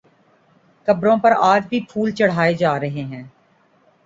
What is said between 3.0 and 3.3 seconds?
ہیں